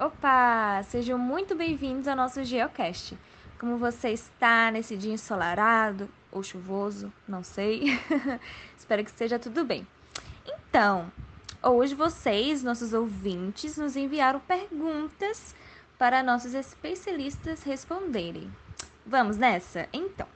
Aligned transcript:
Opa! 0.00 0.82
Sejam 0.84 1.18
muito 1.18 1.54
bem-vindos 1.54 2.08
ao 2.08 2.16
nosso 2.16 2.42
Geocast. 2.42 3.18
Como 3.58 3.76
você 3.76 4.08
está 4.08 4.70
nesse 4.70 4.96
dia 4.96 5.12
ensolarado 5.12 6.08
ou 6.32 6.42
chuvoso? 6.42 7.12
Não 7.28 7.44
sei. 7.44 8.00
Espero 8.78 9.04
que 9.04 9.10
esteja 9.10 9.38
tudo 9.38 9.62
bem. 9.62 9.86
Então, 10.46 11.12
hoje 11.62 11.94
vocês, 11.94 12.62
nossos 12.62 12.94
ouvintes, 12.94 13.76
nos 13.76 13.94
enviaram 13.94 14.40
perguntas 14.40 15.54
para 15.98 16.22
nossos 16.22 16.54
especialistas 16.54 17.62
responderem. 17.62 18.50
Vamos 19.04 19.36
nessa? 19.36 19.86
Então, 19.92 20.26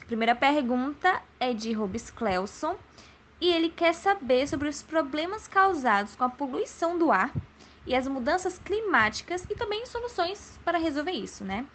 a 0.00 0.06
primeira 0.06 0.34
pergunta 0.34 1.20
é 1.38 1.52
de 1.52 1.74
Robes 1.74 2.10
Clelson 2.10 2.74
e 3.38 3.52
ele 3.52 3.68
quer 3.68 3.92
saber 3.92 4.48
sobre 4.48 4.70
os 4.70 4.80
problemas 4.80 5.46
causados 5.46 6.16
com 6.16 6.24
a 6.24 6.30
poluição 6.30 6.98
do 6.98 7.12
ar 7.12 7.30
e 7.86 7.94
as 7.94 8.06
mudanças 8.06 8.58
climáticas 8.58 9.44
e 9.48 9.54
também 9.54 9.86
soluções 9.86 10.58
para 10.64 10.78
resolver 10.78 11.12
isso, 11.12 11.44
né? 11.44 11.66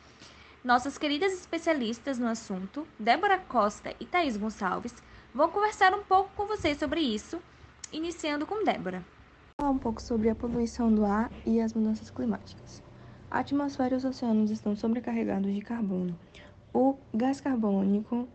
Nossas 0.63 0.97
queridas 0.97 1.33
especialistas 1.33 2.17
no 2.17 2.27
assunto, 2.27 2.87
Débora 2.99 3.37
Costa 3.37 3.93
e 3.99 4.05
Thaís 4.05 4.35
Gonçalves, 4.35 4.95
vão 5.33 5.49
conversar 5.49 5.93
um 5.93 6.03
pouco 6.03 6.29
com 6.35 6.45
vocês 6.45 6.79
sobre 6.79 7.01
isso, 7.01 7.39
iniciando 7.91 8.45
com 8.45 8.63
Débora. 8.63 9.03
Falar 9.59 9.71
um 9.71 9.77
pouco 9.77 10.01
sobre 10.01 10.29
a 10.29 10.35
poluição 10.35 10.93
do 10.93 11.05
ar 11.05 11.31
e 11.45 11.61
as 11.61 11.73
mudanças 11.73 12.09
climáticas. 12.09 12.81
A 13.29 13.39
atmosfera 13.39 13.93
e 13.93 13.97
os 13.97 14.05
oceanos 14.05 14.49
estão 14.49 14.75
sobrecarregados 14.75 15.53
de 15.53 15.61
carbono. 15.61 16.17
O 16.73 16.97
gás 17.13 17.39
carbônico 17.39 18.27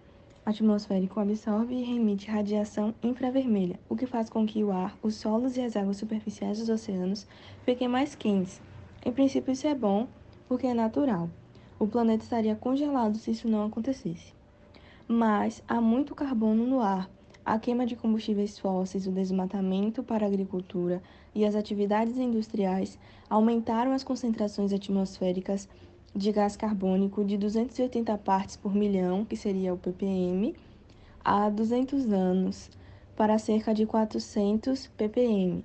atmosférico 0.51 1.19
absorve 1.19 1.75
e 1.75 1.83
remite 1.83 2.31
radiação 2.31 2.95
infravermelha, 3.03 3.79
o 3.89 3.97
que 3.97 4.07
faz 4.07 4.29
com 4.29 4.47
que 4.47 4.63
o 4.63 4.71
ar, 4.71 4.97
os 5.03 5.15
solos 5.15 5.57
e 5.57 5.61
as 5.61 5.77
águas 5.77 5.97
superficiais 5.97 6.59
dos 6.59 6.69
oceanos 6.69 7.27
fiquem 7.65 7.89
mais 7.89 8.15
quentes. 8.15 8.61
Em 9.05 9.13
princípio, 9.13 9.53
isso 9.53 9.67
é 9.67 9.75
bom 9.75 10.07
porque 10.47 10.67
é 10.67 10.75
natural. 10.75 11.31
O 11.79 11.87
planeta 11.87 12.25
estaria 12.25 12.55
congelado 12.55 13.17
se 13.17 13.31
isso 13.31 13.49
não 13.49 13.65
acontecesse. 13.65 14.35
Mas 15.09 15.63
há 15.67 15.81
muito 15.81 16.15
carbono 16.15 16.67
no 16.67 16.81
ar. 16.81 17.09
A 17.45 17.59
queima 17.59 17.87
de 17.87 17.97
combustíveis 17.97 18.59
fósseis, 18.59 19.07
o 19.07 19.13
desmatamento 19.13 20.03
para 20.03 20.27
a 20.27 20.29
agricultura 20.29 21.03
e 21.35 21.45
as 21.45 21.55
atividades 21.55 22.19
industriais 22.19 22.99
aumentaram 23.29 23.93
as 23.93 24.05
concentrações 24.05 24.73
atmosféricas 24.73 25.69
de 26.15 26.33
gás 26.33 26.57
carbônico 26.57 27.25
de 27.25 27.37
280 27.37 28.19
partes 28.19 28.57
por 28.57 28.75
milhão, 28.75 29.25
que 29.25 29.37
seria 29.37 29.73
o 29.73 29.79
ppm, 29.79 30.55
há 31.25 31.49
200 31.49 32.13
anos, 32.13 32.71
para 33.17 33.39
cerca 33.39 33.73
de 33.73 33.87
400 33.87 34.89
ppm. 34.89 35.65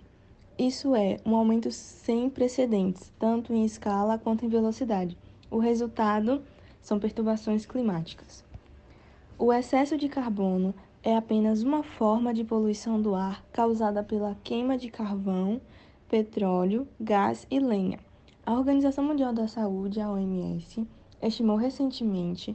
Isso 0.58 0.96
é 0.96 1.18
um 1.26 1.36
aumento 1.36 1.72
sem 1.72 2.30
precedentes, 2.30 3.12
tanto 3.20 3.54
em 3.54 3.66
escala 3.66 4.18
quanto 4.18 4.46
em 4.46 4.50
velocidade. 4.50 5.18
O 5.50 5.58
resultado 5.58 6.42
são 6.82 7.00
perturbações 7.00 7.66
climáticas. 7.66 8.44
O 9.38 9.52
excesso 9.52 9.98
de 9.98 10.08
carbono 10.08 10.74
é 11.04 11.16
apenas 11.16 11.62
uma 11.62 11.84
forma 11.84 12.34
de 12.34 12.44
poluição 12.44 13.02
do 13.02 13.16
ar 13.16 13.44
causada 13.52 14.02
pela 14.04 14.38
queima 14.44 14.78
de 14.78 14.90
carvão, 14.90 15.60
petróleo, 16.08 16.88
gás 17.00 17.46
e 17.52 17.60
lenha. 17.60 18.05
A 18.48 18.54
Organização 18.54 19.04
Mundial 19.04 19.34
da 19.34 19.48
Saúde, 19.48 20.00
a 20.00 20.12
OMS, 20.12 20.88
estimou 21.20 21.58
recentemente 21.58 22.54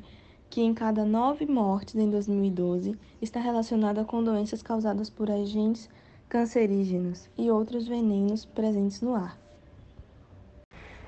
que 0.48 0.60
em 0.60 0.72
cada 0.72 1.04
nove 1.04 1.46
mortes 1.46 1.96
em 1.96 2.08
2012 2.08 2.96
está 3.20 3.40
relacionada 3.40 4.04
com 4.04 4.22
doenças 4.22 4.62
causadas 4.62 5.10
por 5.10 5.28
agentes 5.28 5.90
cancerígenos 6.28 7.28
e 7.36 7.50
outros 7.50 7.88
venenos 7.88 8.44
presentes 8.44 9.00
no 9.00 9.16
ar. 9.16 9.36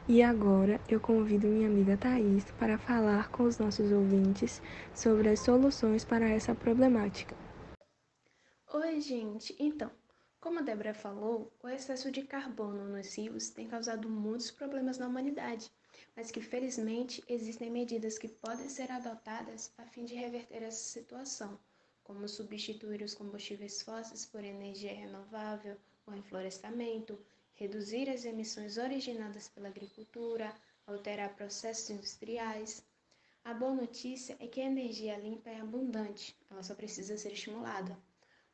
E 0.08 0.20
agora 0.20 0.80
eu 0.88 0.98
convido 0.98 1.46
minha 1.46 1.68
amiga 1.68 1.96
Thais 1.96 2.44
para 2.58 2.76
falar 2.76 3.30
com 3.30 3.44
os 3.44 3.58
nossos 3.58 3.92
ouvintes 3.92 4.60
sobre 4.92 5.28
as 5.28 5.38
soluções 5.38 6.04
para 6.04 6.28
essa 6.28 6.56
problemática. 6.56 7.36
Oi, 8.74 9.00
gente! 9.00 9.54
Então, 9.60 9.92
como 10.42 10.58
a 10.58 10.62
Débora 10.62 10.92
falou, 10.92 11.52
o 11.62 11.68
excesso 11.68 12.10
de 12.10 12.22
carbono 12.22 12.84
nos 12.88 13.16
rios 13.16 13.48
tem 13.50 13.68
causado 13.68 14.10
muitos 14.10 14.50
problemas 14.50 14.98
na 14.98 15.06
humanidade, 15.06 15.70
mas 16.16 16.32
que 16.32 16.40
felizmente 16.40 17.22
existem 17.28 17.70
medidas 17.70 18.18
que 18.18 18.26
podem 18.26 18.68
ser 18.68 18.90
adotadas 18.90 19.72
a 19.78 19.86
fim 19.86 20.04
de 20.04 20.16
reverter 20.16 20.64
essa 20.64 20.82
situação, 20.82 21.56
como 22.02 22.28
substituir 22.28 23.02
os 23.02 23.14
combustíveis 23.14 23.82
fósseis 23.82 24.26
por 24.26 24.42
energia 24.42 24.92
renovável, 24.92 25.76
o 26.08 26.10
reflorestamento, 26.10 27.16
reduzir 27.54 28.10
as 28.10 28.24
emissões 28.24 28.78
originadas 28.78 29.46
pela 29.46 29.68
agricultura, 29.68 30.52
alterar 30.88 31.36
processos 31.36 31.88
industriais. 31.88 32.84
A 33.44 33.54
boa 33.54 33.76
notícia 33.76 34.36
é 34.40 34.48
que 34.48 34.60
a 34.60 34.66
energia 34.66 35.16
limpa 35.18 35.50
é 35.50 35.60
abundante, 35.60 36.36
ela 36.50 36.64
só 36.64 36.74
precisa 36.74 37.16
ser 37.16 37.32
estimulada. 37.32 37.96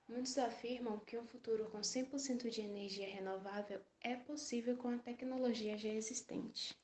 Muitos 0.08 0.38
afirmam 0.38 0.98
que 1.00 1.18
um 1.18 1.26
futuro 1.26 1.66
com 1.66 1.80
100% 1.80 2.48
de 2.48 2.62
energia 2.62 3.06
renovável 3.06 3.78
é 4.00 4.16
possível 4.16 4.74
com 4.74 4.88
a 4.88 4.96
tecnologia 4.96 5.76
já 5.76 5.90
existente. 5.90 6.74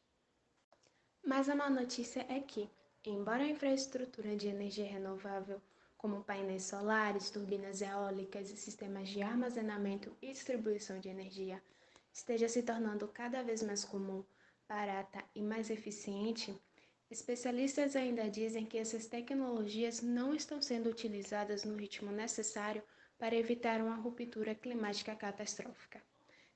Mas 1.24 1.48
a 1.48 1.54
má 1.54 1.70
notícia 1.70 2.26
é 2.28 2.38
que, 2.38 2.68
embora 3.02 3.42
a 3.42 3.48
infraestrutura 3.48 4.36
de 4.36 4.48
energia 4.48 4.84
renovável, 4.84 5.58
como 5.96 6.22
painéis 6.22 6.64
solares, 6.64 7.30
turbinas 7.30 7.80
eólicas 7.80 8.50
e 8.50 8.58
sistemas 8.58 9.08
de 9.08 9.22
armazenamento 9.22 10.14
e 10.20 10.30
distribuição 10.30 11.00
de 11.00 11.08
energia, 11.08 11.62
esteja 12.12 12.46
se 12.46 12.62
tornando 12.62 13.08
cada 13.08 13.42
vez 13.42 13.62
mais 13.62 13.86
comum, 13.86 14.22
barata 14.68 15.24
e 15.34 15.42
mais 15.42 15.70
eficiente, 15.70 16.54
especialistas 17.10 17.96
ainda 17.96 18.28
dizem 18.28 18.66
que 18.66 18.76
essas 18.76 19.06
tecnologias 19.06 20.02
não 20.02 20.34
estão 20.34 20.60
sendo 20.60 20.90
utilizadas 20.90 21.64
no 21.64 21.74
ritmo 21.74 22.12
necessário 22.12 22.82
para 23.18 23.34
evitar 23.34 23.80
uma 23.80 23.96
ruptura 23.96 24.54
climática 24.54 25.14
catastrófica. 25.14 26.02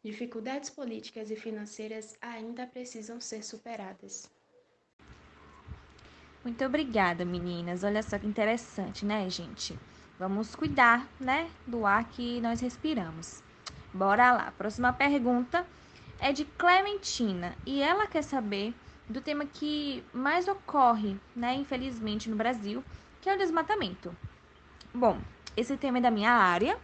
Dificuldades 0.02 0.70
políticas 0.70 1.30
e 1.30 1.36
financeiras 1.36 2.16
ainda 2.20 2.66
precisam 2.66 3.20
ser 3.20 3.42
superadas. 3.42 4.30
Muito 6.44 6.64
obrigada, 6.64 7.24
meninas. 7.24 7.82
Olha 7.82 8.02
só 8.02 8.18
que 8.18 8.26
interessante, 8.26 9.04
né, 9.04 9.28
gente? 9.28 9.78
Vamos 10.18 10.54
cuidar, 10.54 11.06
né, 11.20 11.50
do 11.66 11.84
ar 11.84 12.04
que 12.10 12.40
nós 12.40 12.60
respiramos. 12.60 13.42
Bora 13.92 14.32
lá. 14.32 14.52
Próxima 14.52 14.92
pergunta 14.92 15.66
é 16.20 16.32
de 16.32 16.44
Clementina 16.44 17.56
e 17.66 17.80
ela 17.80 18.06
quer 18.06 18.22
saber 18.22 18.74
do 19.08 19.20
tema 19.20 19.46
que 19.46 20.04
mais 20.12 20.46
ocorre, 20.46 21.16
né, 21.34 21.54
infelizmente 21.54 22.28
no 22.28 22.36
Brasil, 22.36 22.84
que 23.20 23.28
é 23.28 23.34
o 23.34 23.38
desmatamento. 23.38 24.14
Bom, 24.92 25.18
esse 25.58 25.76
tema 25.76 25.98
é 25.98 26.00
da 26.00 26.10
minha 26.10 26.30
área, 26.30 26.78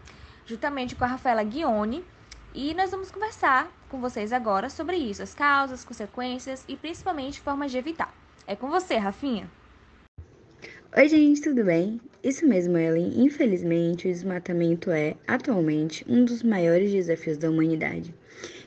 juntamente 0.45 0.97
com 0.97 1.05
a 1.05 1.09
Rafaela 1.09 1.45
Guione, 1.45 2.05
e 2.53 2.75
nós 2.75 2.91
vamos 2.91 3.11
conversar 3.11 3.71
com 3.89 4.01
vocês 4.01 4.33
agora 4.33 4.69
sobre 4.69 4.97
isso, 4.97 5.23
as 5.23 5.33
causas, 5.33 5.85
consequências 5.85 6.65
e 6.67 6.77
principalmente 6.77 7.41
formas 7.41 7.71
de 7.71 7.79
evitar. 7.79 8.13
É 8.47 8.57
com 8.57 8.69
você, 8.69 8.97
Rafinha. 8.97 9.49
Oi, 10.97 11.09
gente, 11.09 11.41
tudo 11.41 11.65
bem? 11.65 12.01
Isso 12.23 12.47
mesmo, 12.47 12.77
Ellen. 12.77 13.13
Infelizmente, 13.17 14.09
o 14.09 14.13
desmatamento 14.13 14.91
é, 14.91 15.17
atualmente, 15.27 16.05
um 16.09 16.25
dos 16.25 16.43
maiores 16.43 16.91
desafios 16.91 17.39
da 17.39 17.51
humanidade, 17.51 18.13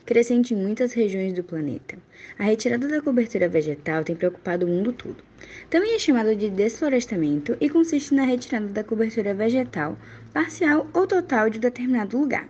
crescente 0.08 0.54
em 0.54 0.56
muitas 0.56 0.94
regiões 0.94 1.34
do 1.34 1.44
planeta. 1.44 1.98
A 2.38 2.44
retirada 2.44 2.88
da 2.88 3.02
cobertura 3.02 3.46
vegetal 3.46 4.02
tem 4.02 4.16
preocupado 4.16 4.64
o 4.64 4.68
mundo 4.68 4.90
todo. 4.90 5.22
Também 5.68 5.94
é 5.94 5.98
chamado 5.98 6.34
de 6.34 6.48
desflorestamento 6.48 7.54
e 7.60 7.68
consiste 7.68 8.14
na 8.14 8.24
retirada 8.24 8.68
da 8.68 8.82
cobertura 8.82 9.34
vegetal, 9.34 9.98
parcial 10.32 10.88
ou 10.94 11.06
total 11.06 11.50
de 11.50 11.58
determinado 11.58 12.18
lugar. 12.18 12.48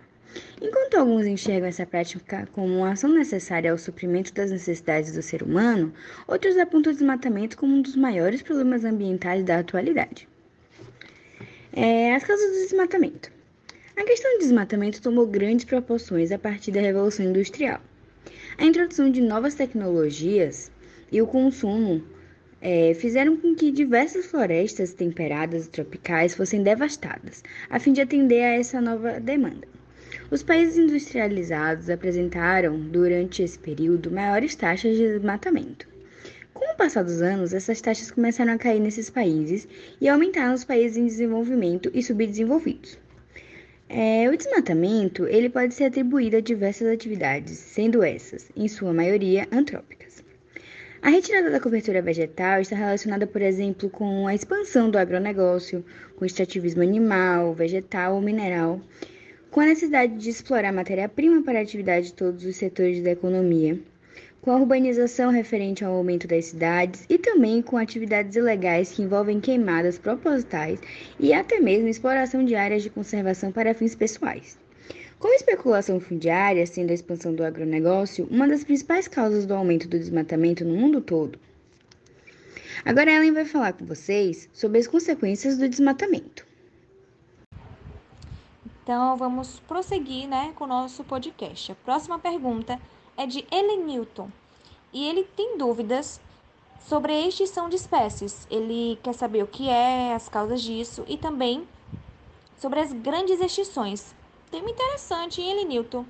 Enquanto 0.62 0.98
alguns 0.98 1.26
enxergam 1.26 1.68
essa 1.68 1.84
prática 1.84 2.48
como 2.52 2.78
uma 2.78 2.92
ação 2.92 3.10
necessária 3.12 3.72
ao 3.72 3.78
suprimento 3.78 4.32
das 4.32 4.52
necessidades 4.52 5.12
do 5.12 5.20
ser 5.20 5.42
humano, 5.42 5.92
outros 6.28 6.56
apontam 6.56 6.92
o 6.92 6.94
desmatamento 6.94 7.56
como 7.56 7.74
um 7.74 7.82
dos 7.82 7.96
maiores 7.96 8.40
problemas 8.40 8.84
ambientais 8.84 9.42
da 9.42 9.58
atualidade. 9.58 10.28
É, 11.72 12.14
as 12.14 12.22
causas 12.22 12.52
do 12.52 12.62
desmatamento. 12.68 13.36
A 13.98 14.04
questão 14.04 14.34
do 14.34 14.38
desmatamento 14.38 15.02
tomou 15.02 15.26
grandes 15.26 15.64
proporções 15.64 16.30
a 16.30 16.38
partir 16.38 16.70
da 16.70 16.80
Revolução 16.80 17.26
Industrial. 17.26 17.80
A 18.56 18.64
introdução 18.64 19.10
de 19.10 19.20
novas 19.20 19.56
tecnologias 19.56 20.70
e 21.10 21.20
o 21.20 21.26
consumo 21.26 22.04
é, 22.60 22.94
fizeram 22.94 23.36
com 23.36 23.56
que 23.56 23.72
diversas 23.72 24.26
florestas 24.26 24.94
temperadas 24.94 25.66
e 25.66 25.70
tropicais 25.70 26.32
fossem 26.32 26.62
devastadas, 26.62 27.42
a 27.68 27.80
fim 27.80 27.92
de 27.92 28.00
atender 28.00 28.40
a 28.40 28.54
essa 28.54 28.80
nova 28.80 29.18
demanda. 29.18 29.66
Os 30.30 30.44
países 30.44 30.78
industrializados 30.78 31.90
apresentaram, 31.90 32.78
durante 32.78 33.42
esse 33.42 33.58
período, 33.58 34.12
maiores 34.12 34.54
taxas 34.54 34.96
de 34.96 35.08
desmatamento. 35.08 35.88
Com 36.54 36.72
o 36.72 36.76
passar 36.76 37.02
dos 37.02 37.20
anos, 37.20 37.52
essas 37.52 37.80
taxas 37.80 38.12
começaram 38.12 38.52
a 38.52 38.58
cair 38.58 38.78
nesses 38.78 39.10
países 39.10 39.66
e 40.00 40.08
aumentaram 40.08 40.52
nos 40.52 40.64
países 40.64 40.96
em 40.96 41.06
desenvolvimento 41.06 41.90
e 41.92 42.00
subdesenvolvidos. 42.00 42.96
É, 43.90 44.28
o 44.28 44.36
desmatamento 44.36 45.26
ele 45.26 45.48
pode 45.48 45.72
ser 45.72 45.84
atribuído 45.84 46.36
a 46.36 46.40
diversas 46.40 46.88
atividades, 46.88 47.52
sendo 47.52 48.02
essas, 48.02 48.50
em 48.54 48.68
sua 48.68 48.92
maioria, 48.92 49.48
antrópicas. 49.50 50.22
A 51.00 51.08
retirada 51.08 51.48
da 51.48 51.58
cobertura 51.58 52.02
vegetal 52.02 52.60
está 52.60 52.76
relacionada, 52.76 53.26
por 53.26 53.40
exemplo, 53.40 53.88
com 53.88 54.26
a 54.26 54.34
expansão 54.34 54.90
do 54.90 54.98
agronegócio, 54.98 55.82
com 56.16 56.24
o 56.24 56.26
extrativismo 56.26 56.82
animal, 56.82 57.54
vegetal 57.54 58.16
ou 58.16 58.20
mineral, 58.20 58.78
com 59.50 59.60
a 59.60 59.66
necessidade 59.66 60.18
de 60.18 60.28
explorar 60.28 60.72
matéria-prima 60.72 61.42
para 61.42 61.58
a 61.58 61.62
atividade 61.62 62.08
de 62.08 62.14
todos 62.14 62.44
os 62.44 62.56
setores 62.56 63.02
da 63.02 63.12
economia, 63.12 63.80
com 64.48 64.52
a 64.52 64.56
urbanização 64.56 65.30
referente 65.30 65.84
ao 65.84 65.94
aumento 65.94 66.26
das 66.26 66.46
cidades 66.46 67.04
e 67.06 67.18
também 67.18 67.60
com 67.60 67.76
atividades 67.76 68.34
ilegais 68.34 68.90
que 68.90 69.02
envolvem 69.02 69.42
queimadas 69.42 69.98
propositais 69.98 70.80
e 71.20 71.34
até 71.34 71.60
mesmo 71.60 71.86
exploração 71.86 72.42
de 72.42 72.54
áreas 72.54 72.82
de 72.82 72.88
conservação 72.88 73.52
para 73.52 73.74
fins 73.74 73.94
pessoais. 73.94 74.58
Com 75.18 75.28
a 75.28 75.34
especulação 75.34 76.00
fundiária 76.00 76.66
sendo 76.66 76.92
a 76.92 76.94
expansão 76.94 77.34
do 77.34 77.44
agronegócio 77.44 78.26
uma 78.30 78.48
das 78.48 78.64
principais 78.64 79.06
causas 79.06 79.44
do 79.44 79.52
aumento 79.52 79.86
do 79.86 79.98
desmatamento 79.98 80.64
no 80.64 80.74
mundo 80.74 81.02
todo. 81.02 81.38
Agora 82.86 83.10
Ellen 83.10 83.34
vai 83.34 83.44
falar 83.44 83.74
com 83.74 83.84
vocês 83.84 84.48
sobre 84.54 84.78
as 84.78 84.86
consequências 84.86 85.58
do 85.58 85.68
desmatamento. 85.68 86.46
Então 88.82 89.14
vamos 89.14 89.60
prosseguir 89.68 90.26
né, 90.26 90.54
com 90.54 90.64
o 90.64 90.68
nosso 90.68 91.04
podcast. 91.04 91.72
A 91.72 91.74
próxima 91.74 92.18
pergunta 92.18 92.80
é 93.18 93.26
de 93.26 93.44
Ellen 93.50 93.84
Newton 93.84 94.30
e 94.92 95.06
ele 95.06 95.24
tem 95.24 95.58
dúvidas 95.58 96.20
sobre 96.80 97.12
a 97.12 97.26
extinção 97.26 97.68
de 97.68 97.76
espécies. 97.76 98.46
Ele 98.50 98.98
quer 99.02 99.12
saber 99.12 99.42
o 99.42 99.46
que 99.46 99.68
é, 99.68 100.14
as 100.14 100.28
causas 100.28 100.62
disso 100.62 101.04
e 101.08 101.18
também 101.18 101.68
sobre 102.56 102.80
as 102.80 102.92
grandes 102.92 103.40
extinções. 103.40 104.14
Tema 104.50 104.70
interessante, 104.70 105.42
hein, 105.42 105.50
Ellen 105.50 105.66
Newton? 105.66 106.06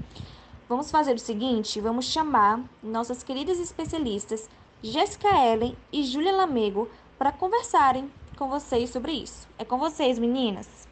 Vamos 0.68 0.90
fazer 0.90 1.14
o 1.14 1.18
seguinte: 1.18 1.80
vamos 1.80 2.04
chamar 2.04 2.62
nossas 2.82 3.22
queridas 3.22 3.58
especialistas 3.58 4.48
Jéssica 4.82 5.28
Ellen 5.28 5.76
e 5.92 6.04
Júlia 6.04 6.32
Lamego 6.32 6.88
para 7.18 7.32
conversarem 7.32 8.12
com 8.36 8.48
vocês 8.48 8.90
sobre 8.90 9.12
isso. 9.12 9.48
É 9.58 9.64
com 9.64 9.78
vocês, 9.78 10.18
meninas. 10.18 10.87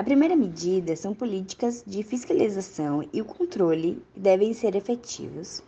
A 0.00 0.02
primeira 0.02 0.34
medida 0.34 0.96
são 0.96 1.12
políticas 1.12 1.84
de 1.86 2.02
fiscalização 2.02 3.06
e 3.12 3.20
o 3.20 3.24
controle 3.26 4.02
devem 4.16 4.54
ser 4.54 4.74
efetivos. 4.74 5.62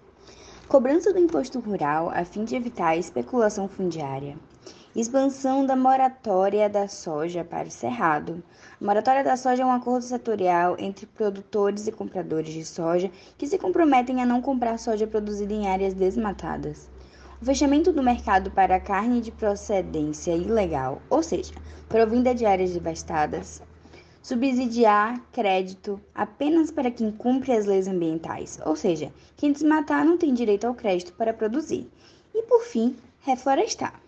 Cobrança 0.67 1.13
do 1.13 1.19
imposto 1.19 1.61
rural 1.61 2.09
a 2.09 2.25
fim 2.25 2.43
de 2.43 2.57
evitar 2.57 2.87
a 2.87 2.97
especulação 2.97 3.69
fundiária. 3.69 4.39
Expansão 4.97 5.67
da 5.67 5.77
moratória 5.77 6.67
da 6.67 6.89
soja 6.89 7.45
para 7.45 7.69
o 7.69 7.71
cerrado. 7.71 8.43
A 8.81 8.83
moratória 8.83 9.23
da 9.23 9.37
soja 9.37 9.65
é 9.65 9.67
um 9.67 9.71
acordo 9.71 10.07
setorial 10.07 10.77
entre 10.79 11.05
produtores 11.05 11.87
e 11.87 11.93
compradores 11.93 12.55
de 12.55 12.65
soja 12.65 13.11
que 13.37 13.47
se 13.47 13.59
comprometem 13.59 14.23
a 14.23 14.25
não 14.25 14.41
comprar 14.41 14.79
soja 14.79 15.07
produzida 15.07 15.53
em 15.53 15.69
áreas 15.69 15.93
desmatadas. 15.93 16.89
O 17.39 17.45
fechamento 17.45 17.93
do 17.93 18.03
mercado 18.03 18.51
para 18.51 18.81
carne 18.81 19.21
de 19.21 19.31
procedência 19.31 20.35
ilegal, 20.35 21.03
ou 21.11 21.23
seja, 21.23 21.53
provinda 21.87 22.35
de 22.35 22.47
áreas 22.47 22.71
devastadas, 22.71 23.61
subsidiar 24.23 25.21
crédito 25.33 26.01
apenas 26.15 26.71
para 26.71 26.91
quem 26.91 27.11
cumpre 27.11 27.53
as 27.53 27.67
leis 27.67 27.89
ambientais, 27.89 28.61
ou 28.65 28.77
seja, 28.77 29.13
quem 29.37 29.53
desmatar 29.53 30.05
não 30.05 30.17
tem 30.17 30.33
direito 30.33 30.67
ao 30.67 30.75
crédito 30.75 31.13
para 31.15 31.35
produzir. 31.35 31.91
E 32.33 32.43
por 32.45 32.63
fim, 32.63 32.97
reflorestar. 33.21 34.01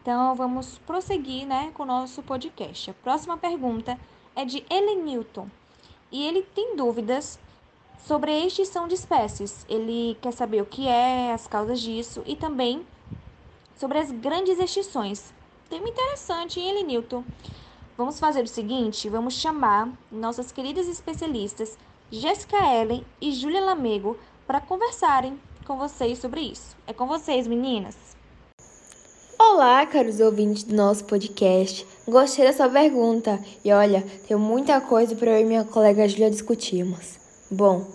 Então 0.00 0.34
vamos 0.34 0.78
prosseguir 0.78 1.46
né, 1.46 1.70
com 1.74 1.84
o 1.84 1.86
nosso 1.86 2.22
podcast. 2.22 2.90
A 2.90 2.94
próxima 2.94 3.36
pergunta 3.36 3.96
é 4.34 4.44
de 4.44 4.64
Ellen 4.68 5.02
Newton 5.02 5.48
e 6.10 6.26
ele 6.26 6.42
tem 6.42 6.74
dúvidas 6.74 7.38
sobre 8.04 8.32
a 8.32 8.46
extinção 8.46 8.88
de 8.88 8.94
espécies. 8.94 9.64
Ele 9.68 10.16
quer 10.20 10.32
saber 10.32 10.60
o 10.60 10.66
que 10.66 10.88
é, 10.88 11.32
as 11.32 11.46
causas 11.46 11.80
disso 11.80 12.22
e 12.26 12.34
também 12.34 12.84
sobre 13.76 13.98
as 13.98 14.10
grandes 14.10 14.58
extinções. 14.58 15.32
Tema 15.70 15.88
interessante, 15.88 16.58
hein, 16.58 16.70
Ellen 16.70 16.84
Newton? 16.84 17.24
Vamos 17.96 18.18
fazer 18.18 18.42
o 18.42 18.48
seguinte: 18.48 19.08
vamos 19.08 19.34
chamar 19.34 19.88
nossas 20.10 20.50
queridas 20.50 20.88
especialistas 20.88 21.76
Jéssica 22.10 22.56
Ellen 22.56 23.04
e 23.20 23.32
Júlia 23.32 23.60
Lamego 23.60 24.16
para 24.46 24.60
conversarem 24.60 25.38
com 25.66 25.76
vocês 25.76 26.18
sobre 26.18 26.40
isso. 26.40 26.76
É 26.86 26.92
com 26.92 27.06
vocês, 27.06 27.46
meninas. 27.46 27.96
Olá, 29.38 29.84
caros 29.86 30.20
ouvintes 30.20 30.64
do 30.64 30.74
nosso 30.74 31.04
podcast. 31.04 31.86
Gostei 32.06 32.46
da 32.46 32.52
sua 32.52 32.68
pergunta 32.68 33.38
e 33.64 33.72
olha, 33.72 34.02
tem 34.26 34.36
muita 34.36 34.80
coisa 34.80 35.14
para 35.14 35.30
eu 35.30 35.40
e 35.40 35.44
minha 35.44 35.64
colega 35.64 36.08
Júlia 36.08 36.30
discutirmos. 36.30 37.18
Bom, 37.50 37.86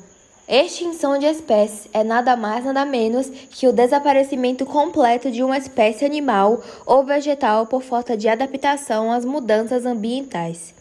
Extinção 0.47 1.17
de 1.17 1.25
espécies 1.25 1.89
é 1.91 2.05
nada 2.05 2.38
mais 2.38 2.63
nada 2.63 2.85
menos 2.85 3.29
que 3.29 3.67
o 3.67 3.73
desaparecimento 3.73 4.65
completo 4.65 5.29
de 5.29 5.44
uma 5.44 5.57
espécie 5.57 6.05
animal 6.05 6.63
ou 6.85 7.03
vegetal 7.03 7.67
por 7.67 7.83
falta 7.83 8.15
de 8.15 8.29
adaptação 8.29 9.11
às 9.11 9.25
mudanças 9.25 9.85
ambientais. 9.85 10.73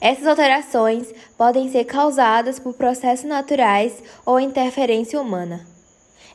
Essas 0.00 0.28
alterações 0.28 1.12
podem 1.36 1.68
ser 1.72 1.86
causadas 1.86 2.60
por 2.60 2.74
processos 2.74 3.26
naturais 3.26 4.00
ou 4.24 4.38
interferência 4.38 5.20
humana. 5.20 5.66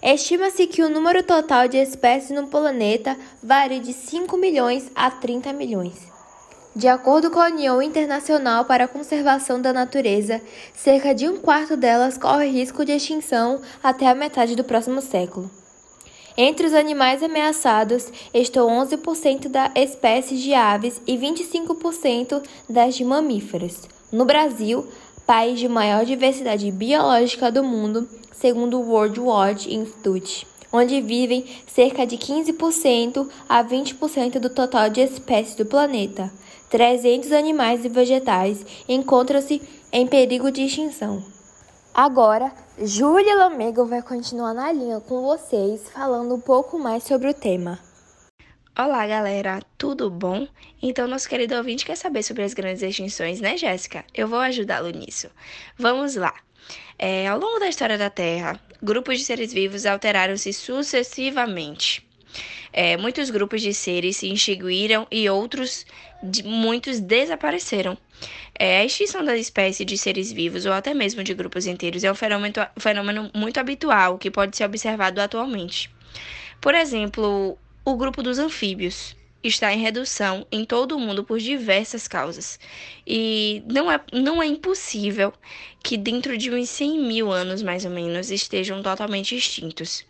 Estima-se 0.04 0.68
que 0.68 0.84
o 0.84 0.90
número 0.90 1.24
total 1.24 1.70
de 1.70 1.78
espécies 1.78 2.32
no 2.32 2.48
planeta 2.48 3.18
varie 3.42 3.80
de 3.80 3.94
5 3.94 4.36
milhões 4.36 4.92
a 4.94 5.10
30 5.10 5.54
milhões. 5.54 6.15
De 6.76 6.90
acordo 6.90 7.32
com 7.32 7.40
a 7.40 7.46
União 7.46 7.82
Internacional 7.82 8.66
para 8.66 8.84
a 8.84 8.88
Conservação 8.88 9.62
da 9.62 9.72
Natureza, 9.72 10.42
cerca 10.74 11.16
de 11.16 11.26
um 11.26 11.38
quarto 11.38 11.78
delas 11.78 12.18
corre 12.18 12.50
risco 12.50 12.84
de 12.84 12.92
extinção 12.92 13.62
até 13.82 14.10
a 14.10 14.14
metade 14.14 14.58
do 14.58 14.64
próximo 14.64 15.02
século. 15.02 15.50
Entre 16.36 16.68
os 16.68 16.74
animais 16.74 17.24
ameaçados 17.24 18.12
estão 18.34 18.68
11% 18.68 19.48
das 19.48 19.72
espécies 19.74 20.42
de 20.42 20.54
aves 20.54 21.02
e 21.08 21.18
25% 21.18 22.44
das 22.70 22.96
de 22.96 23.06
mamíferos. 23.06 23.84
No 24.12 24.26
Brasil, 24.26 24.86
país 25.26 25.58
de 25.58 25.70
maior 25.70 26.04
diversidade 26.04 26.70
biológica 26.74 27.50
do 27.50 27.64
mundo, 27.64 28.06
segundo 28.34 28.78
o 28.78 28.90
World 28.90 29.18
Watch 29.22 29.74
Institute, 29.74 30.46
onde 30.74 31.00
vivem 31.00 31.46
cerca 31.68 32.06
de 32.06 32.18
15% 32.18 33.30
a 33.48 33.64
20% 33.64 34.40
do 34.40 34.50
total 34.50 34.90
de 34.90 35.00
espécies 35.00 35.56
do 35.56 35.66
planeta. 35.66 36.30
300 36.76 37.32
animais 37.32 37.86
e 37.86 37.88
vegetais 37.88 38.84
encontram-se 38.86 39.62
em 39.94 40.06
perigo 40.06 40.52
de 40.52 40.64
extinção. 40.64 41.26
Agora, 41.94 42.52
Júlia 42.78 43.34
Lamego 43.34 43.86
vai 43.86 44.02
continuar 44.02 44.54
na 44.54 44.74
linha 44.74 45.00
com 45.00 45.22
vocês, 45.22 45.90
falando 45.90 46.36
um 46.36 46.42
pouco 46.42 46.78
mais 46.78 47.04
sobre 47.04 47.30
o 47.30 47.34
tema. 47.34 47.80
Olá, 48.78 49.08
galera, 49.08 49.62
tudo 49.78 50.10
bom? 50.10 50.46
Então, 50.82 51.08
nosso 51.08 51.30
querido 51.30 51.56
ouvinte 51.56 51.86
quer 51.86 51.96
saber 51.96 52.24
sobre 52.24 52.44
as 52.44 52.54
grandes 52.54 52.84
extinções, 52.84 53.40
né, 53.40 53.56
Jéssica? 53.56 54.04
Eu 54.14 54.28
vou 54.28 54.40
ajudá-lo 54.40 54.90
nisso. 54.90 55.30
Vamos 55.78 56.18
lá. 56.18 56.34
É, 57.00 57.26
ao 57.30 57.40
longo 57.40 57.58
da 57.58 57.70
história 57.70 57.98
da 57.98 58.10
Terra, 58.10 58.60
grupos 58.84 59.20
de 59.20 59.24
seres 59.24 59.54
vivos 59.54 59.86
alteraram-se 59.86 60.52
sucessivamente. 60.52 62.05
É, 62.72 62.98
muitos 62.98 63.30
grupos 63.30 63.62
de 63.62 63.74
seres 63.74 64.18
se 64.18 64.32
extinguiram 64.32 65.08
e 65.12 65.30
outros, 65.30 65.86
de, 66.22 66.44
muitos 66.44 67.00
desapareceram. 67.00 67.98
É, 68.58 68.80
a 68.80 68.86
extinção 68.86 69.24
da 69.24 69.38
espécie 69.38 69.84
de 69.84 69.98
seres 69.98 70.32
vivos 70.32 70.66
ou 70.66 70.74
até 70.74 70.94
mesmo 70.94 71.24
de 71.24 71.34
grupos 71.34 71.68
inteiros 71.68 72.04
é 72.04 72.12
um 72.12 72.16
fenômeno, 72.16 72.54
fenômeno 72.78 73.32
muito 73.34 73.60
habitual 73.60 74.18
que 74.18 74.32
pode 74.32 74.56
ser 74.56 74.66
observado 74.66 75.22
atualmente. 75.22 75.90
Por 76.62 76.74
exemplo, 76.74 77.58
o 77.84 77.96
grupo 77.96 78.24
dos 78.24 78.40
anfíbios 78.40 79.16
está 79.48 79.74
em 79.74 79.80
redução 79.80 80.46
em 80.52 80.66
todo 80.66 80.96
o 80.96 81.00
mundo 81.00 81.24
por 81.24 81.40
diversas 81.40 82.08
causas. 82.08 82.60
E 83.06 83.64
não 83.72 83.92
é, 83.92 84.00
não 84.12 84.42
é 84.42 84.46
impossível 84.46 85.32
que 85.84 85.98
dentro 85.98 86.38
de 86.38 86.52
uns 86.52 86.70
100 86.70 87.00
mil 87.00 87.32
anos, 87.32 87.62
mais 87.62 87.86
ou 87.86 87.92
menos, 87.92 88.32
estejam 88.32 88.82
totalmente 88.82 89.36
extintos. 89.36 90.04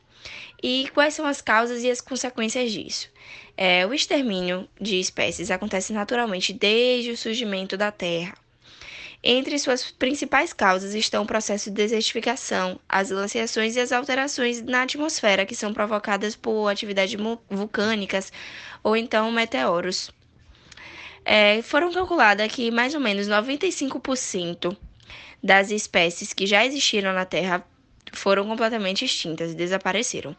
E 0.62 0.90
quais 0.94 1.14
são 1.14 1.26
as 1.26 1.42
causas 1.42 1.84
e 1.84 1.92
as 1.92 2.02
consequências 2.02 2.72
disso? 2.72 3.10
É, 3.58 3.86
o 3.86 3.94
extermínio 3.94 4.68
de 4.80 5.00
espécies 5.00 5.52
acontece 5.52 5.94
naturalmente 5.94 6.52
desde 6.54 7.12
o 7.12 7.18
surgimento 7.18 7.78
da 7.78 7.92
Terra. 7.92 8.34
Entre 9.28 9.58
suas 9.58 9.90
principais 9.90 10.54
causas 10.54 10.94
estão 10.94 11.24
o 11.24 11.28
processo 11.28 11.70
de 11.72 11.76
desertificação, 11.76 12.80
as 12.88 13.10
glaciações 13.10 13.76
e 13.76 13.80
as 13.80 13.92
alterações 13.92 14.62
na 14.62 14.84
atmosfera 14.84 15.48
que 15.48 15.56
são 15.56 15.74
provocadas 15.74 16.36
por 16.36 16.68
atividades 16.68 17.20
vulcânicas 17.50 18.32
ou 18.84 18.96
então 18.96 19.32
meteoros. 19.32 20.12
É, 21.26 21.60
foram 21.64 21.92
calculadas 21.92 22.52
que 22.52 22.70
mais 22.70 22.94
ou 22.94 23.00
menos 23.00 23.28
95% 23.28 24.78
das 25.44 25.72
espécies 25.72 26.32
que 26.32 26.46
já 26.46 26.64
existiram 26.64 27.12
na 27.12 27.26
Terra 27.26 27.66
foram 28.16 28.48
completamente 28.48 29.06
extintas 29.06 29.52
e 29.52 29.56
desapareceram. 29.56 30.36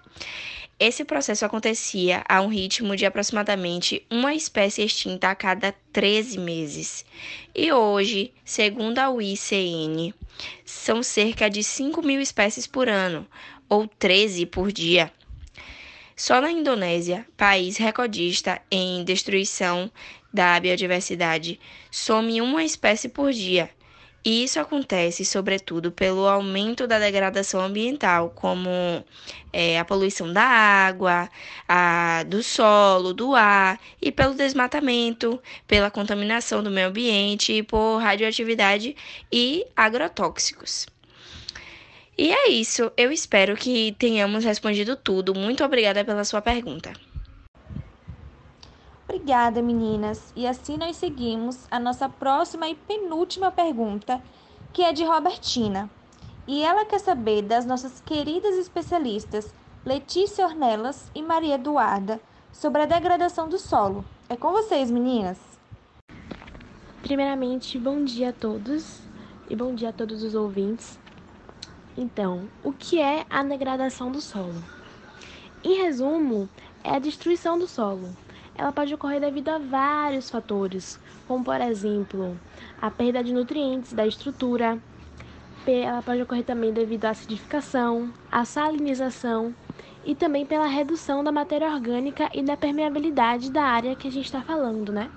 Esse 0.78 1.04
processo 1.04 1.44
acontecia 1.44 2.22
a 2.28 2.42
um 2.42 2.48
ritmo 2.48 2.94
de 2.94 3.06
aproximadamente 3.06 4.04
uma 4.10 4.34
espécie 4.34 4.82
extinta 4.82 5.30
a 5.30 5.34
cada 5.34 5.74
13 5.90 6.38
meses. 6.38 7.04
E 7.54 7.72
hoje, 7.72 8.34
segundo 8.44 8.98
a 8.98 9.08
UICN, 9.08 10.12
são 10.66 11.02
cerca 11.02 11.48
de 11.48 11.64
5 11.64 12.02
mil 12.02 12.20
espécies 12.20 12.66
por 12.66 12.90
ano, 12.90 13.26
ou 13.70 13.88
13 13.88 14.44
por 14.44 14.70
dia. 14.70 15.10
Só 16.14 16.42
na 16.42 16.50
Indonésia, 16.50 17.26
país 17.36 17.78
recordista 17.78 18.60
em 18.70 19.02
destruição 19.02 19.90
da 20.32 20.60
biodiversidade, 20.60 21.58
some 21.90 22.40
uma 22.42 22.62
espécie 22.62 23.08
por 23.08 23.32
dia. 23.32 23.70
E 24.26 24.42
isso 24.42 24.58
acontece, 24.58 25.24
sobretudo, 25.24 25.92
pelo 25.92 26.26
aumento 26.26 26.84
da 26.84 26.98
degradação 26.98 27.60
ambiental, 27.60 28.30
como 28.30 28.68
é, 29.52 29.78
a 29.78 29.84
poluição 29.84 30.32
da 30.32 30.42
água, 30.42 31.30
a, 31.68 32.24
do 32.24 32.42
solo, 32.42 33.14
do 33.14 33.36
ar, 33.36 33.78
e 34.02 34.10
pelo 34.10 34.34
desmatamento, 34.34 35.40
pela 35.68 35.92
contaminação 35.92 36.60
do 36.60 36.72
meio 36.72 36.88
ambiente, 36.88 37.62
por 37.62 37.98
radioatividade 37.98 38.96
e 39.30 39.64
agrotóxicos. 39.76 40.88
E 42.18 42.32
é 42.32 42.48
isso. 42.48 42.90
Eu 42.96 43.12
espero 43.12 43.54
que 43.54 43.94
tenhamos 43.96 44.44
respondido 44.44 44.96
tudo. 44.96 45.36
Muito 45.36 45.62
obrigada 45.62 46.04
pela 46.04 46.24
sua 46.24 46.42
pergunta. 46.42 46.92
Obrigada, 49.16 49.62
meninas. 49.62 50.30
E 50.36 50.46
assim 50.46 50.76
nós 50.76 50.94
seguimos 50.96 51.66
a 51.70 51.80
nossa 51.80 52.06
próxima 52.06 52.68
e 52.68 52.74
penúltima 52.74 53.50
pergunta, 53.50 54.22
que 54.74 54.82
é 54.82 54.92
de 54.92 55.04
Robertina. 55.04 55.88
E 56.46 56.62
ela 56.62 56.84
quer 56.84 57.00
saber 57.00 57.40
das 57.40 57.64
nossas 57.64 57.98
queridas 57.98 58.58
especialistas 58.58 59.54
Letícia 59.86 60.44
Ornelas 60.44 61.10
e 61.14 61.22
Maria 61.22 61.54
Eduarda 61.54 62.20
sobre 62.52 62.82
a 62.82 62.84
degradação 62.84 63.48
do 63.48 63.58
solo. 63.58 64.04
É 64.28 64.36
com 64.36 64.52
vocês, 64.52 64.90
meninas. 64.90 65.38
Primeiramente, 67.02 67.78
bom 67.78 68.04
dia 68.04 68.28
a 68.28 68.32
todos 68.34 69.00
e 69.48 69.56
bom 69.56 69.74
dia 69.74 69.88
a 69.88 69.94
todos 69.94 70.22
os 70.22 70.34
ouvintes. 70.34 70.98
Então, 71.96 72.50
o 72.62 72.70
que 72.70 73.00
é 73.00 73.24
a 73.30 73.42
degradação 73.42 74.12
do 74.12 74.20
solo? 74.20 74.62
Em 75.64 75.82
resumo, 75.82 76.50
é 76.84 76.90
a 76.90 76.98
destruição 76.98 77.58
do 77.58 77.66
solo. 77.66 78.14
Ela 78.58 78.72
pode 78.72 78.94
ocorrer 78.94 79.20
devido 79.20 79.50
a 79.50 79.58
vários 79.58 80.30
fatores, 80.30 80.98
como 81.28 81.44
por 81.44 81.60
exemplo, 81.60 82.38
a 82.80 82.90
perda 82.90 83.22
de 83.22 83.32
nutrientes 83.32 83.92
da 83.92 84.06
estrutura. 84.06 84.78
Ela 85.66 86.00
pode 86.00 86.22
ocorrer 86.22 86.44
também 86.44 86.72
devido 86.72 87.04
à 87.06 87.10
acidificação, 87.10 88.12
à 88.30 88.44
salinização 88.44 89.54
e 90.04 90.14
também 90.14 90.46
pela 90.46 90.66
redução 90.66 91.24
da 91.24 91.32
matéria 91.32 91.68
orgânica 91.72 92.30
e 92.32 92.42
da 92.42 92.56
permeabilidade 92.56 93.50
da 93.50 93.64
área 93.64 93.96
que 93.96 94.06
a 94.06 94.12
gente 94.12 94.26
está 94.26 94.40
falando, 94.40 94.92
né? 94.92 95.10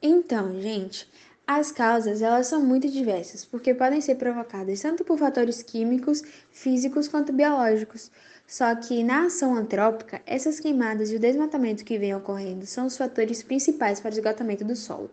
Então, 0.00 0.60
gente, 0.60 1.10
as 1.44 1.72
causas, 1.72 2.22
elas 2.22 2.46
são 2.46 2.64
muito 2.64 2.88
diversas, 2.88 3.44
porque 3.44 3.74
podem 3.74 4.00
ser 4.00 4.14
provocadas 4.14 4.80
tanto 4.80 5.04
por 5.04 5.18
fatores 5.18 5.62
químicos, 5.62 6.22
físicos 6.52 7.08
quanto 7.08 7.32
biológicos. 7.32 8.12
Só 8.48 8.74
que 8.74 9.04
na 9.04 9.26
ação 9.26 9.54
antrópica, 9.54 10.22
essas 10.24 10.58
queimadas 10.58 11.12
e 11.12 11.16
o 11.16 11.20
desmatamento 11.20 11.84
que 11.84 11.98
vem 11.98 12.14
ocorrendo 12.14 12.64
são 12.64 12.86
os 12.86 12.96
fatores 12.96 13.42
principais 13.42 14.00
para 14.00 14.10
o 14.10 14.14
esgotamento 14.14 14.64
do 14.64 14.74
solo. 14.74 15.10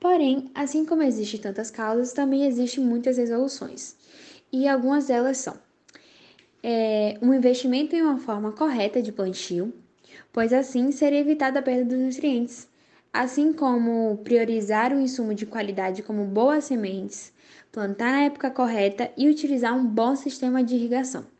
Porém, 0.00 0.50
assim 0.54 0.84
como 0.86 1.02
existem 1.02 1.38
tantas 1.38 1.70
causas, 1.70 2.14
também 2.14 2.46
existem 2.46 2.82
muitas 2.82 3.18
resoluções. 3.18 3.94
E 4.50 4.66
algumas 4.66 5.08
delas 5.08 5.36
são 5.36 5.54
é, 6.62 7.18
um 7.20 7.34
investimento 7.34 7.94
em 7.94 8.00
uma 8.00 8.18
forma 8.18 8.50
correta 8.52 9.02
de 9.02 9.12
plantio, 9.12 9.72
pois 10.32 10.50
assim 10.52 10.90
seria 10.90 11.20
evitada 11.20 11.58
a 11.58 11.62
perda 11.62 11.84
dos 11.84 11.98
nutrientes 11.98 12.66
assim 13.14 13.52
como 13.52 14.18
priorizar 14.24 14.92
o 14.92 14.98
insumo 14.98 15.32
de 15.32 15.46
qualidade 15.46 16.02
como 16.02 16.24
boas 16.24 16.64
sementes, 16.64 17.32
plantar 17.70 18.10
na 18.10 18.22
época 18.22 18.50
correta 18.50 19.08
e 19.16 19.28
utilizar 19.28 19.72
um 19.72 19.86
bom 19.86 20.16
sistema 20.16 20.64
de 20.64 20.74
irrigação. 20.74 21.33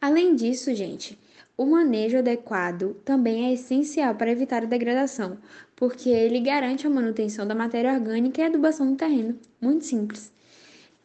Além 0.00 0.34
disso, 0.34 0.74
gente, 0.74 1.18
o 1.56 1.66
manejo 1.66 2.18
adequado 2.18 2.94
também 3.04 3.48
é 3.48 3.52
essencial 3.52 4.14
para 4.14 4.30
evitar 4.30 4.62
a 4.62 4.66
degradação, 4.66 5.36
porque 5.76 6.08
ele 6.08 6.40
garante 6.40 6.86
a 6.86 6.90
manutenção 6.90 7.46
da 7.46 7.54
matéria 7.54 7.92
orgânica 7.92 8.40
e 8.40 8.44
a 8.44 8.46
adubação 8.46 8.90
do 8.90 8.96
terreno. 8.96 9.38
Muito 9.60 9.84
simples. 9.84 10.32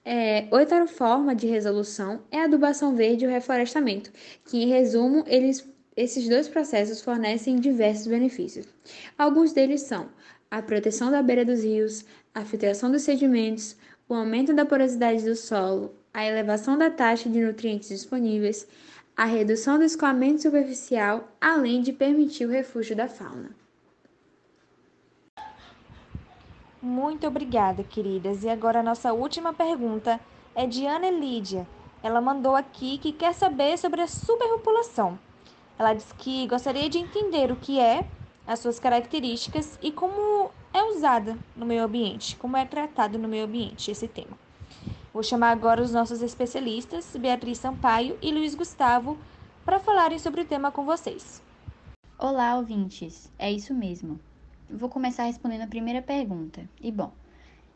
É, 0.05 0.47
outra 0.51 0.87
forma 0.87 1.35
de 1.35 1.47
resolução 1.47 2.21
é 2.31 2.39
a 2.39 2.43
adubação 2.45 2.95
verde 2.95 3.25
e 3.25 3.27
o 3.27 3.31
reflorestamento, 3.31 4.11
que, 4.45 4.57
em 4.63 4.67
resumo, 4.67 5.23
eles 5.27 5.67
esses 5.97 6.27
dois 6.27 6.47
processos 6.47 7.01
fornecem 7.01 7.59
diversos 7.59 8.07
benefícios. 8.07 8.67
Alguns 9.17 9.53
deles 9.53 9.81
são 9.81 10.09
a 10.51 10.61
proteção 10.61 11.09
da 11.09 11.21
beira 11.21 11.45
dos 11.45 11.63
rios, 11.63 12.05
a 12.33 12.43
filtração 12.43 12.91
dos 12.91 13.03
sedimentos, 13.03 13.77
o 14.07 14.13
aumento 14.13 14.53
da 14.53 14.65
porosidade 14.65 15.23
do 15.23 15.35
solo, 15.35 15.95
a 16.15 16.25
elevação 16.25 16.77
da 16.77 16.89
taxa 16.89 17.29
de 17.29 17.41
nutrientes 17.41 17.89
disponíveis, 17.89 18.65
a 19.17 19.25
redução 19.25 19.77
do 19.77 19.83
escoamento 19.83 20.43
superficial, 20.43 21.27
além 21.41 21.81
de 21.81 21.91
permitir 21.91 22.45
o 22.45 22.49
refúgio 22.49 22.95
da 22.95 23.09
fauna. 23.09 23.53
Muito 26.81 27.27
obrigada, 27.27 27.83
queridas. 27.83 28.45
E 28.45 28.49
agora 28.49 28.79
a 28.79 28.83
nossa 28.83 29.11
última 29.11 29.51
pergunta 29.51 30.17
é 30.55 30.65
de 30.65 30.85
Ana 30.85 31.11
Lídia. 31.11 31.67
Ela 32.01 32.21
mandou 32.21 32.55
aqui 32.55 32.97
que 32.97 33.11
quer 33.11 33.33
saber 33.33 33.77
sobre 33.77 33.99
a 33.99 34.07
superpopulação. 34.07 35.19
Ela 35.77 35.93
diz 35.93 36.13
que 36.13 36.47
gostaria 36.47 36.89
de 36.89 36.97
entender 36.97 37.51
o 37.51 37.57
que 37.57 37.77
é, 37.77 38.07
as 38.47 38.59
suas 38.59 38.79
características 38.79 39.77
e 39.81 39.91
como 39.91 40.49
é 40.73 40.81
usada 40.85 41.37
no 41.57 41.65
meio 41.65 41.83
ambiente, 41.83 42.37
como 42.37 42.55
é 42.55 42.63
tratado 42.63 43.19
no 43.19 43.27
meio 43.27 43.43
ambiente 43.43 43.91
esse 43.91 44.07
tema. 44.07 44.44
Vou 45.15 45.23
chamar 45.23 45.51
agora 45.51 45.81
os 45.81 45.93
nossos 45.93 46.21
especialistas, 46.21 47.15
Beatriz 47.15 47.57
Sampaio 47.57 48.19
e 48.21 48.33
Luiz 48.33 48.53
Gustavo, 48.53 49.17
para 49.63 49.79
falarem 49.79 50.19
sobre 50.19 50.41
o 50.41 50.45
tema 50.45 50.73
com 50.73 50.83
vocês. 50.83 51.41
Olá, 52.19 52.57
ouvintes. 52.57 53.31
É 53.39 53.49
isso 53.49 53.73
mesmo. 53.73 54.19
Vou 54.69 54.89
começar 54.89 55.23
respondendo 55.23 55.61
a 55.61 55.67
primeira 55.67 56.01
pergunta. 56.01 56.67
E 56.81 56.91
bom, 56.91 57.13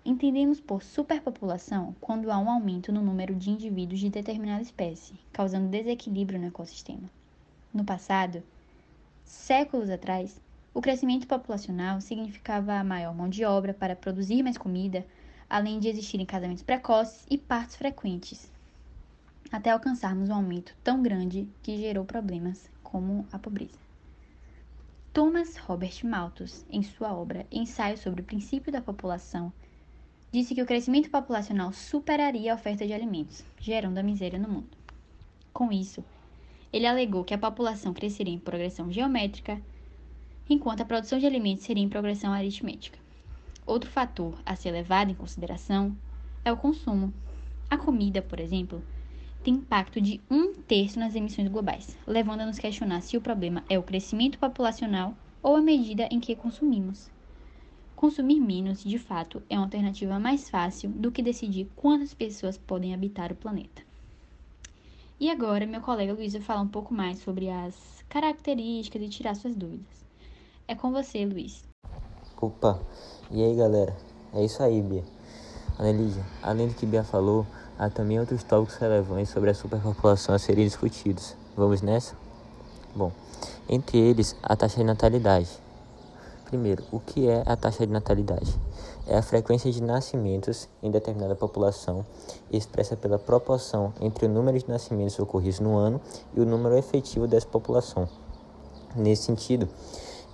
entendemos 0.03 0.59
por 0.59 0.83
superpopulação 0.83 1.95
quando 2.01 2.29
há 2.29 2.37
um 2.37 2.49
aumento 2.49 2.91
no 2.91 3.01
número 3.01 3.33
de 3.33 3.51
indivíduos 3.51 4.01
de 4.01 4.09
determinada 4.09 4.61
espécie, 4.61 5.13
causando 5.31 5.69
desequilíbrio 5.69 6.41
no 6.41 6.47
ecossistema. 6.47 7.09
No 7.73 7.85
passado, 7.85 8.43
séculos 9.23 9.89
atrás, 9.89 10.41
o 10.73 10.81
crescimento 10.81 11.25
populacional 11.25 12.01
significava 12.01 12.83
maior 12.83 13.15
mão 13.15 13.29
de 13.29 13.45
obra 13.45 13.73
para 13.73 13.95
produzir 13.95 14.43
mais 14.43 14.57
comida, 14.57 15.05
além 15.49 15.79
de 15.79 15.87
existirem 15.87 16.25
casamentos 16.25 16.63
precoces 16.63 17.25
e 17.29 17.37
partos 17.37 17.75
frequentes, 17.75 18.51
até 19.51 19.71
alcançarmos 19.71 20.29
um 20.29 20.35
aumento 20.35 20.75
tão 20.83 21.01
grande 21.01 21.47
que 21.63 21.77
gerou 21.77 22.05
problemas 22.05 22.69
como 22.83 23.25
a 23.31 23.39
pobreza. 23.39 23.79
Thomas 25.11 25.57
Robert 25.57 25.99
Malthus, 26.03 26.63
em 26.69 26.83
sua 26.83 27.13
obra 27.13 27.47
Ensaio 27.51 27.97
sobre 27.97 28.21
o 28.21 28.25
Princípio 28.25 28.71
da 28.71 28.79
População, 28.79 29.51
disse 30.31 30.53
que 30.53 30.61
o 30.61 30.65
crescimento 30.65 31.09
populacional 31.09 31.73
superaria 31.73 32.51
a 32.51 32.55
oferta 32.55 32.85
de 32.85 32.93
alimentos, 32.93 33.43
gerando 33.59 33.97
a 33.97 34.03
miséria 34.03 34.37
no 34.37 34.47
mundo. 34.47 34.77
Com 35.51 35.71
isso, 35.71 36.05
ele 36.71 36.85
alegou 36.85 37.23
que 37.23 37.33
a 37.33 37.39
população 37.39 37.91
cresceria 37.91 38.33
em 38.33 38.39
progressão 38.39 38.91
geométrica, 38.91 39.59
enquanto 40.47 40.81
a 40.81 40.85
produção 40.85 41.17
de 41.17 41.25
alimentos 41.25 41.63
seria 41.63 41.83
em 41.83 41.89
progressão 41.89 42.31
aritmética. 42.31 42.99
Outro 43.69 43.87
fator 43.87 44.33
a 44.43 44.55
ser 44.55 44.71
levado 44.71 45.11
em 45.11 45.13
consideração 45.13 45.95
é 46.43 46.51
o 46.51 46.57
consumo. 46.57 47.13
A 47.69 47.77
comida, 47.77 48.19
por 48.19 48.39
exemplo, 48.39 48.81
tem 49.43 49.53
impacto 49.53 50.01
de 50.01 50.19
um 50.27 50.55
terço 50.55 50.97
nas 50.97 51.13
emissões 51.13 51.49
globais, 51.49 51.95
levando 52.07 52.41
a 52.41 52.47
nos 52.47 52.57
questionar 52.57 53.01
se 53.01 53.15
o 53.15 53.21
problema 53.21 53.63
é 53.69 53.77
o 53.77 53.83
crescimento 53.83 54.39
populacional 54.39 55.15
ou 55.43 55.55
a 55.55 55.61
medida 55.61 56.09
em 56.09 56.19
que 56.19 56.35
consumimos. 56.35 57.11
Consumir 57.95 58.39
menos, 58.39 58.83
de 58.83 58.97
fato, 58.97 59.43
é 59.47 59.55
uma 59.55 59.65
alternativa 59.65 60.19
mais 60.19 60.49
fácil 60.49 60.89
do 60.89 61.11
que 61.11 61.21
decidir 61.21 61.69
quantas 61.75 62.11
pessoas 62.11 62.57
podem 62.57 62.91
habitar 62.91 63.31
o 63.31 63.35
planeta. 63.35 63.83
E 65.19 65.29
agora, 65.29 65.67
meu 65.67 65.81
colega 65.81 66.13
Luiz 66.13 66.33
vai 66.33 66.41
falar 66.41 66.61
um 66.61 66.67
pouco 66.67 66.91
mais 66.91 67.19
sobre 67.19 67.51
as 67.51 68.03
características 68.09 69.03
e 69.03 69.09
tirar 69.09 69.35
suas 69.35 69.55
dúvidas. 69.55 70.03
É 70.67 70.73
com 70.73 70.91
você, 70.91 71.23
Luiz. 71.23 71.68
Opa, 72.41 72.79
e 73.29 73.43
aí 73.43 73.55
galera? 73.55 73.95
É 74.33 74.43
isso 74.43 74.63
aí, 74.63 74.81
Bia. 74.81 75.03
Anelídia, 75.77 76.23
além 76.41 76.67
do 76.67 76.73
que 76.73 76.85
Bia 76.85 77.03
falou, 77.03 77.45
há 77.77 77.89
também 77.89 78.19
outros 78.19 78.43
tópicos 78.43 78.75
relevantes 78.77 79.29
sobre 79.29 79.49
a 79.49 79.53
superpopulação 79.53 80.33
a 80.33 80.39
serem 80.39 80.65
discutidos. 80.65 81.35
Vamos 81.55 81.81
nessa? 81.81 82.15
Bom, 82.95 83.11
entre 83.67 83.97
eles, 83.97 84.35
a 84.41 84.55
taxa 84.55 84.77
de 84.77 84.83
natalidade. 84.83 85.49
Primeiro, 86.45 86.83
o 86.91 86.99
que 86.99 87.27
é 87.27 87.43
a 87.45 87.55
taxa 87.55 87.85
de 87.85 87.91
natalidade? 87.91 88.57
é 89.09 89.17
a 89.17 89.23
frequência 89.23 89.71
de 89.71 89.81
nascimentos 89.81 90.69
em 90.83 90.91
determinada 90.91 91.35
população, 91.35 92.05
expressa 92.51 92.95
pela 92.95 93.17
proporção 93.17 93.91
entre 93.99 94.27
o 94.27 94.29
número 94.29 94.57
de 94.59 94.69
nascimentos 94.69 95.17
ocorridos 95.17 95.59
no 95.59 95.75
ano 95.75 95.99
e 96.35 96.39
o 96.39 96.45
número 96.45 96.77
efetivo 96.77 97.27
dessa 97.27 97.47
população. 97.47 98.07
Nesse 98.95 99.23
sentido, 99.23 99.67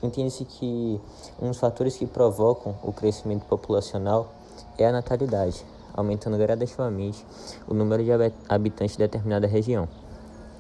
entende-se 0.05 0.45
que 0.45 0.99
um 1.41 1.47
dos 1.47 1.59
fatores 1.59 1.97
que 1.97 2.05
provocam 2.05 2.75
o 2.83 2.93
crescimento 2.93 3.45
populacional 3.45 4.31
é 4.77 4.87
a 4.87 4.91
natalidade, 4.91 5.65
aumentando 5.93 6.37
gradativamente 6.37 7.25
o 7.67 7.73
número 7.73 8.03
de 8.03 8.11
habitantes 8.47 8.95
de 8.95 9.03
determinada 9.03 9.47
região. 9.47 9.87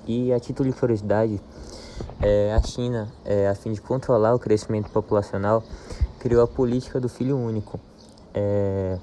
E 0.07 0.31
a 0.33 0.39
título 0.39 0.69
de 0.69 0.77
curiosidade, 0.77 1.41
é, 2.21 2.53
a 2.53 2.61
China, 2.61 3.11
é, 3.23 3.47
a 3.47 3.55
fim 3.55 3.71
de 3.71 3.81
controlar 3.81 4.35
o 4.35 4.39
crescimento 4.39 4.89
populacional, 4.91 5.63
criou 6.19 6.43
a 6.43 6.47
política 6.47 6.99
do 6.99 7.09
filho 7.09 7.37
único. 7.37 7.79
É, 8.33 8.97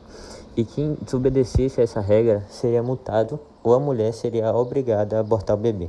e 0.56 0.64
quem 0.64 0.98
desobedecesse 1.00 1.80
a 1.80 1.84
essa 1.84 2.00
regra 2.00 2.44
seria 2.50 2.82
multado 2.82 3.40
ou 3.62 3.74
a 3.74 3.80
mulher 3.80 4.12
seria 4.12 4.54
obrigada 4.54 5.16
a 5.16 5.20
abortar 5.20 5.56
o 5.56 5.60
bebê. 5.60 5.88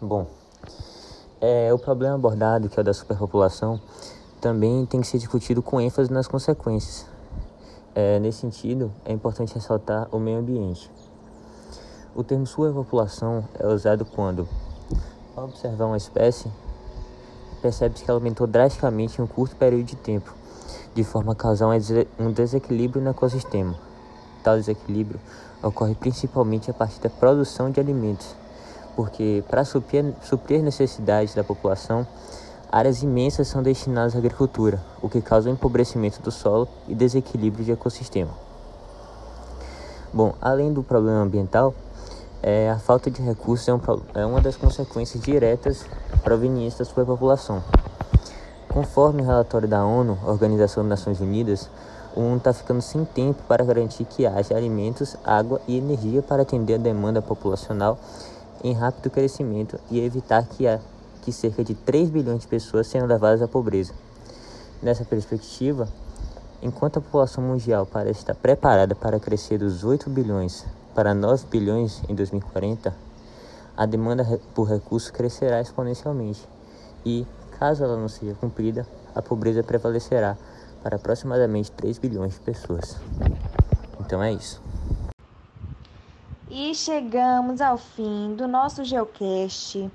Bom, 0.00 0.26
é, 1.40 1.72
o 1.72 1.78
problema 1.78 2.14
abordado, 2.14 2.68
que 2.68 2.78
é 2.78 2.80
o 2.80 2.84
da 2.84 2.94
superpopulação, 2.94 3.80
também 4.40 4.86
tem 4.86 5.00
que 5.00 5.06
ser 5.06 5.18
discutido 5.18 5.62
com 5.62 5.80
ênfase 5.80 6.12
nas 6.12 6.26
consequências. 6.26 7.06
É, 7.94 8.18
nesse 8.18 8.38
sentido, 8.38 8.92
é 9.04 9.12
importante 9.12 9.54
ressaltar 9.54 10.08
o 10.12 10.18
meio 10.18 10.38
ambiente. 10.38 10.90
O 12.14 12.22
termo 12.22 12.46
superpopulação 12.46 13.44
é 13.58 13.66
usado 13.66 14.04
quando, 14.04 14.48
ao 15.34 15.44
observar 15.44 15.86
uma 15.86 15.96
espécie, 15.96 16.50
percebe-se 17.60 18.04
que 18.04 18.10
ela 18.10 18.18
aumentou 18.18 18.46
drasticamente 18.46 19.20
em 19.20 19.24
um 19.24 19.26
curto 19.26 19.56
período 19.56 19.84
de 19.84 19.96
tempo, 19.96 20.32
de 20.94 21.04
forma 21.04 21.32
a 21.32 21.34
causar 21.34 21.68
um 22.18 22.32
desequilíbrio 22.32 23.02
no 23.02 23.10
ecossistema. 23.10 23.74
Tal 24.42 24.56
desequilíbrio 24.56 25.20
ocorre 25.62 25.94
principalmente 25.94 26.70
a 26.70 26.74
partir 26.74 27.00
da 27.00 27.10
produção 27.10 27.70
de 27.70 27.80
alimentos, 27.80 28.34
porque 28.96 29.44
para 29.46 29.64
suprir, 29.64 30.14
suprir 30.22 30.62
necessidades 30.62 31.34
da 31.34 31.44
população, 31.44 32.06
áreas 32.72 33.02
imensas 33.02 33.46
são 33.46 33.62
destinadas 33.62 34.16
à 34.16 34.18
agricultura, 34.18 34.80
o 35.02 35.08
que 35.08 35.20
causa 35.20 35.50
o 35.50 35.52
empobrecimento 35.52 36.20
do 36.22 36.32
solo 36.32 36.66
e 36.88 36.94
desequilíbrio 36.94 37.64
de 37.64 37.72
ecossistema. 37.72 38.30
Bom, 40.12 40.34
além 40.40 40.72
do 40.72 40.82
problema 40.82 41.20
ambiental, 41.20 41.74
é, 42.42 42.70
a 42.70 42.78
falta 42.78 43.10
de 43.10 43.20
recursos 43.20 43.68
é, 43.68 43.74
um, 43.74 43.80
é 44.14 44.24
uma 44.24 44.40
das 44.40 44.56
consequências 44.56 45.22
diretas 45.22 45.84
provenientes 46.22 46.78
da 46.78 46.84
superpopulação. 46.84 47.62
Conforme 48.68 49.22
o 49.22 49.24
relatório 49.24 49.68
da 49.68 49.84
ONU, 49.84 50.18
Organização 50.24 50.82
das 50.82 51.00
Nações 51.00 51.20
Unidas, 51.20 51.68
o 52.14 52.20
mundo 52.20 52.38
está 52.38 52.52
ficando 52.52 52.80
sem 52.80 53.04
tempo 53.04 53.42
para 53.46 53.64
garantir 53.64 54.06
que 54.06 54.26
haja 54.26 54.56
alimentos, 54.56 55.16
água 55.22 55.60
e 55.68 55.76
energia 55.76 56.22
para 56.22 56.42
atender 56.42 56.74
a 56.74 56.78
demanda 56.78 57.20
populacional 57.20 57.98
em 58.62 58.72
rápido 58.72 59.10
crescimento 59.10 59.78
e 59.90 60.00
evitar 60.00 60.46
que, 60.46 60.66
há, 60.66 60.80
que 61.22 61.32
cerca 61.32 61.62
de 61.62 61.74
3 61.74 62.10
bilhões 62.10 62.42
de 62.42 62.48
pessoas 62.48 62.86
sejam 62.86 63.06
levadas 63.06 63.42
à 63.42 63.48
pobreza. 63.48 63.92
Nessa 64.82 65.04
perspectiva, 65.04 65.88
enquanto 66.62 66.98
a 66.98 67.02
população 67.02 67.42
mundial 67.42 67.86
parece 67.86 68.20
estar 68.20 68.34
preparada 68.34 68.94
para 68.94 69.20
crescer 69.20 69.58
dos 69.58 69.84
8 69.84 70.08
bilhões 70.10 70.64
para 70.94 71.14
9 71.14 71.46
bilhões 71.46 72.02
em 72.08 72.14
2040, 72.14 72.94
a 73.76 73.86
demanda 73.86 74.24
por 74.54 74.68
recursos 74.68 75.10
crescerá 75.10 75.60
exponencialmente 75.60 76.46
e, 77.04 77.26
caso 77.58 77.84
ela 77.84 77.96
não 77.96 78.08
seja 78.08 78.34
cumprida, 78.34 78.86
a 79.14 79.22
pobreza 79.22 79.62
prevalecerá 79.62 80.36
para 80.82 80.96
aproximadamente 80.96 81.70
3 81.72 81.98
bilhões 81.98 82.34
de 82.34 82.40
pessoas. 82.40 82.96
Então 84.00 84.22
é 84.22 84.32
isso. 84.32 84.65
E 86.58 86.74
chegamos 86.74 87.60
ao 87.60 87.76
fim 87.76 88.34
do 88.34 88.48
nosso 88.48 88.82
Geocast. 88.82 89.90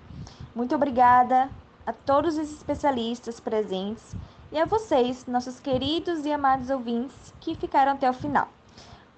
Muito 0.53 0.75
obrigada 0.75 1.49
a 1.87 1.91
todos 1.91 2.37
os 2.37 2.51
especialistas 2.51 3.39
presentes 3.39 4.15
e 4.51 4.59
a 4.59 4.65
vocês, 4.65 5.25
nossos 5.25 5.59
queridos 5.59 6.23
e 6.23 6.31
amados 6.31 6.69
ouvintes 6.69 7.33
que 7.39 7.55
ficaram 7.55 7.93
até 7.93 8.07
o 8.07 8.13
final. 8.13 8.47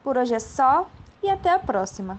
Por 0.01 0.17
hoje 0.17 0.33
é 0.33 0.39
só 0.39 0.87
e 1.21 1.29
até 1.29 1.49
a 1.49 1.59
próxima! 1.59 2.17